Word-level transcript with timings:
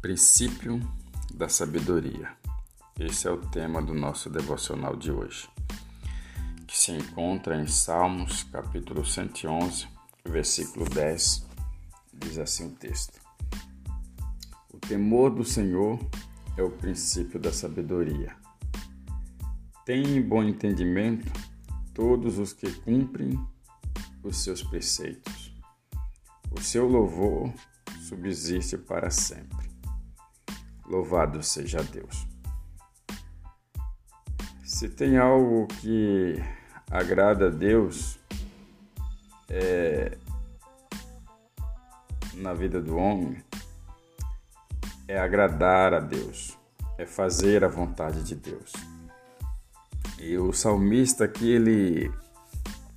Princípio 0.00 0.80
da 1.34 1.46
sabedoria. 1.46 2.34
Esse 2.98 3.28
é 3.28 3.30
o 3.30 3.36
tema 3.36 3.82
do 3.82 3.92
nosso 3.92 4.30
devocional 4.30 4.96
de 4.96 5.12
hoje, 5.12 5.46
que 6.66 6.76
se 6.76 6.92
encontra 6.92 7.60
em 7.60 7.66
Salmos, 7.66 8.42
capítulo 8.44 9.04
111, 9.04 9.86
versículo 10.24 10.88
10. 10.88 11.46
Diz 12.14 12.38
assim 12.38 12.68
o 12.68 12.70
texto: 12.70 13.20
O 14.72 14.78
temor 14.78 15.34
do 15.34 15.44
Senhor 15.44 16.00
é 16.56 16.62
o 16.62 16.70
princípio 16.70 17.38
da 17.38 17.52
sabedoria. 17.52 18.34
Tem 19.84 20.22
bom 20.22 20.42
entendimento 20.42 21.30
todos 21.92 22.38
os 22.38 22.54
que 22.54 22.72
cumprem 22.72 23.38
os 24.22 24.38
seus 24.38 24.62
preceitos. 24.62 25.54
O 26.50 26.58
seu 26.58 26.88
louvor 26.88 27.52
subsiste 28.08 28.78
para 28.78 29.10
sempre. 29.10 29.69
Louvado 30.90 31.40
seja 31.40 31.84
Deus. 31.84 32.26
Se 34.64 34.88
tem 34.88 35.18
algo 35.18 35.68
que 35.80 36.34
agrada 36.90 37.46
a 37.46 37.48
Deus 37.48 38.18
é, 39.48 40.18
na 42.34 42.52
vida 42.54 42.82
do 42.82 42.96
homem, 42.96 43.40
é 45.06 45.16
agradar 45.16 45.94
a 45.94 46.00
Deus, 46.00 46.58
é 46.98 47.06
fazer 47.06 47.62
a 47.62 47.68
vontade 47.68 48.24
de 48.24 48.34
Deus. 48.34 48.72
E 50.18 50.36
o 50.38 50.52
salmista 50.52 51.24
aqui 51.24 51.52
ele 51.52 52.12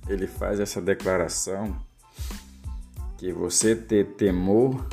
ele 0.08 0.26
faz 0.26 0.58
essa 0.58 0.82
declaração 0.82 1.76
que 3.16 3.32
você 3.32 3.76
ter 3.76 4.16
temor 4.16 4.84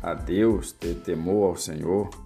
a 0.00 0.14
Deus, 0.14 0.70
ter 0.70 0.94
temor 1.00 1.48
ao 1.48 1.56
Senhor, 1.56 2.23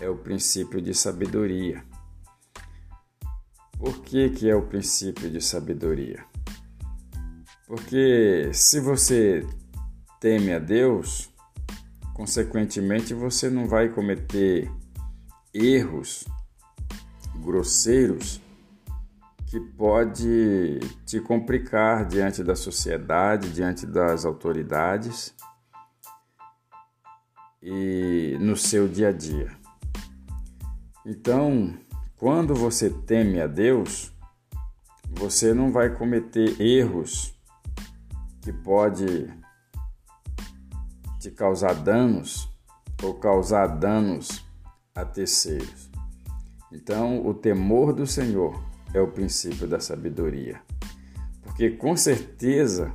é 0.00 0.08
o 0.08 0.16
princípio 0.16 0.80
de 0.80 0.94
sabedoria. 0.94 1.84
Por 3.78 4.02
que, 4.02 4.30
que 4.30 4.48
é 4.48 4.54
o 4.54 4.62
princípio 4.62 5.30
de 5.30 5.40
sabedoria? 5.40 6.24
Porque 7.66 8.50
se 8.52 8.80
você 8.80 9.46
teme 10.20 10.52
a 10.52 10.58
Deus, 10.58 11.30
consequentemente 12.14 13.12
você 13.12 13.50
não 13.50 13.66
vai 13.66 13.88
cometer 13.88 14.70
erros 15.52 16.24
grosseiros 17.36 18.40
que 19.46 19.60
pode 19.60 20.80
te 21.04 21.20
complicar 21.20 22.06
diante 22.06 22.42
da 22.42 22.56
sociedade, 22.56 23.52
diante 23.52 23.86
das 23.86 24.24
autoridades 24.24 25.34
e 27.62 28.36
no 28.40 28.56
seu 28.56 28.88
dia 28.88 29.08
a 29.08 29.12
dia. 29.12 29.65
Então, 31.08 31.72
quando 32.16 32.52
você 32.52 32.90
teme 32.90 33.40
a 33.40 33.46
Deus, 33.46 34.12
você 35.08 35.54
não 35.54 35.70
vai 35.70 35.94
cometer 35.94 36.60
erros 36.60 37.32
que 38.42 38.52
pode 38.52 39.32
te 41.20 41.30
causar 41.30 41.74
danos 41.74 42.52
ou 43.04 43.14
causar 43.14 43.68
danos 43.68 44.44
a 44.96 45.04
terceiros. 45.04 45.88
Então, 46.72 47.24
o 47.24 47.32
temor 47.32 47.92
do 47.92 48.04
Senhor 48.04 48.60
é 48.92 49.00
o 49.00 49.12
princípio 49.12 49.68
da 49.68 49.78
sabedoria. 49.78 50.60
Porque 51.40 51.70
com 51.70 51.96
certeza, 51.96 52.92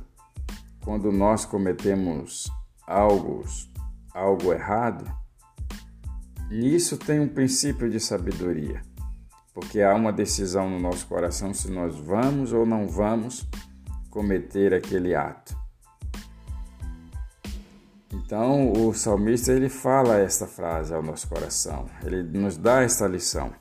quando 0.84 1.10
nós 1.10 1.46
cometemos 1.46 2.52
algo, 2.86 3.42
algo 4.12 4.52
errado, 4.52 5.21
Nisso 6.50 6.96
tem 6.96 7.20
um 7.20 7.28
princípio 7.28 7.88
de 7.90 7.98
sabedoria, 7.98 8.82
porque 9.54 9.80
há 9.80 9.94
uma 9.94 10.12
decisão 10.12 10.68
no 10.68 10.78
nosso 10.78 11.06
coração 11.06 11.54
se 11.54 11.70
nós 11.70 11.96
vamos 11.96 12.52
ou 12.52 12.66
não 12.66 12.86
vamos 12.86 13.48
cometer 14.10 14.74
aquele 14.74 15.14
ato. 15.14 15.56
Então, 18.12 18.72
o 18.72 18.92
salmista 18.92 19.52
ele 19.52 19.70
fala 19.70 20.18
esta 20.18 20.46
frase 20.46 20.94
ao 20.94 21.02
nosso 21.02 21.28
coração, 21.28 21.86
ele 22.04 22.22
nos 22.22 22.56
dá 22.56 22.82
esta 22.82 23.06
lição. 23.06 23.52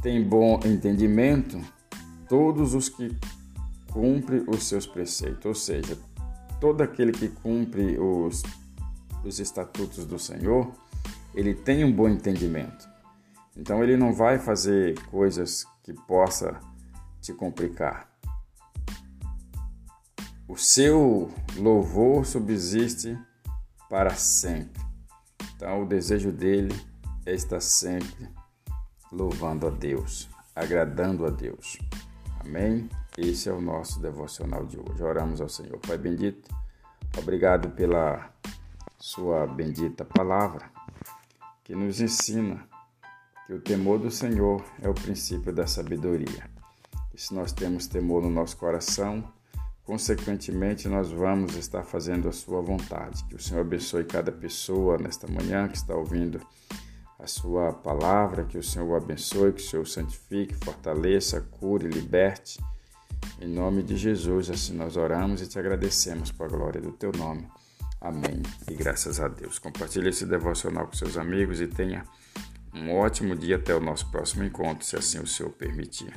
Tem 0.00 0.22
bom 0.26 0.60
entendimento 0.64 1.60
todos 2.28 2.74
os 2.74 2.88
que 2.88 3.14
cumprem 3.92 4.44
os 4.46 4.66
seus 4.66 4.86
preceitos, 4.86 5.44
ou 5.44 5.54
seja, 5.54 5.98
todo 6.60 6.82
aquele 6.82 7.12
que 7.12 7.28
cumpre 7.28 7.98
os 7.98 8.42
os 9.26 9.40
estatutos 9.40 10.06
do 10.06 10.18
Senhor, 10.18 10.72
ele 11.34 11.54
tem 11.54 11.84
um 11.84 11.92
bom 11.92 12.08
entendimento. 12.08 12.88
Então 13.56 13.82
ele 13.82 13.96
não 13.96 14.12
vai 14.12 14.38
fazer 14.38 14.98
coisas 15.06 15.66
que 15.82 15.92
possa 15.92 16.60
te 17.20 17.32
complicar. 17.32 18.08
O 20.48 20.56
seu 20.56 21.30
louvor 21.56 22.24
subsiste 22.24 23.18
para 23.90 24.14
sempre. 24.14 24.80
Então 25.54 25.82
o 25.82 25.86
desejo 25.86 26.30
dele 26.30 26.74
é 27.24 27.34
estar 27.34 27.60
sempre 27.60 28.28
louvando 29.10 29.66
a 29.66 29.70
Deus, 29.70 30.28
agradando 30.54 31.26
a 31.26 31.30
Deus. 31.30 31.78
Amém? 32.40 32.88
Esse 33.16 33.48
é 33.48 33.52
o 33.52 33.60
nosso 33.60 34.00
devocional 34.00 34.64
de 34.66 34.78
hoje. 34.78 35.02
Oramos 35.02 35.40
ao 35.40 35.48
Senhor. 35.48 35.78
Pai 35.78 35.98
bendito, 35.98 36.54
obrigado 37.18 37.70
pela 37.70 38.35
sua 38.98 39.46
bendita 39.46 40.04
palavra, 40.04 40.70
que 41.62 41.74
nos 41.74 42.00
ensina 42.00 42.66
que 43.46 43.52
o 43.52 43.60
temor 43.60 43.98
do 43.98 44.10
Senhor 44.10 44.64
é 44.82 44.88
o 44.88 44.94
princípio 44.94 45.52
da 45.52 45.66
sabedoria. 45.66 46.50
E 47.14 47.20
se 47.20 47.34
nós 47.34 47.52
temos 47.52 47.86
temor 47.86 48.22
no 48.22 48.30
nosso 48.30 48.56
coração, 48.56 49.24
consequentemente 49.84 50.88
nós 50.88 51.10
vamos 51.10 51.54
estar 51.54 51.84
fazendo 51.84 52.28
a 52.28 52.32
sua 52.32 52.60
vontade. 52.60 53.24
Que 53.24 53.36
o 53.36 53.40
Senhor 53.40 53.60
abençoe 53.60 54.04
cada 54.04 54.32
pessoa 54.32 54.98
nesta 54.98 55.26
manhã 55.28 55.68
que 55.68 55.76
está 55.76 55.94
ouvindo 55.94 56.40
a 57.18 57.26
sua 57.26 57.72
palavra, 57.72 58.44
que 58.44 58.58
o 58.58 58.62
Senhor 58.62 58.88
o 58.88 58.96
abençoe, 58.96 59.52
que 59.52 59.62
o 59.62 59.64
Senhor 59.64 59.82
o 59.82 59.86
santifique, 59.86 60.54
fortaleça, 60.54 61.40
cure, 61.40 61.88
liberte. 61.88 62.58
Em 63.40 63.48
nome 63.48 63.82
de 63.82 63.96
Jesus, 63.96 64.50
assim 64.50 64.74
nós 64.74 64.96
oramos 64.96 65.40
e 65.40 65.46
te 65.46 65.58
agradecemos 65.58 66.30
por 66.32 66.46
a 66.46 66.48
glória 66.48 66.80
do 66.80 66.92
teu 66.92 67.12
nome. 67.12 67.48
Amém. 68.00 68.42
E 68.70 68.74
graças 68.74 69.20
a 69.20 69.28
Deus. 69.28 69.58
Compartilhe 69.58 70.08
esse 70.08 70.26
devocional 70.26 70.86
com 70.86 70.94
seus 70.94 71.16
amigos 71.16 71.60
e 71.60 71.66
tenha 71.66 72.04
um 72.74 72.94
ótimo 72.94 73.34
dia 73.34 73.56
até 73.56 73.74
o 73.74 73.80
nosso 73.80 74.10
próximo 74.10 74.44
encontro, 74.44 74.84
se 74.84 74.96
assim 74.96 75.18
o 75.18 75.26
Senhor 75.26 75.50
permitir. 75.50 76.12